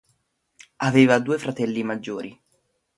Aveva 0.77 1.19
due 1.19 1.37
fratelli 1.37 1.83
maggiori. 1.83 2.35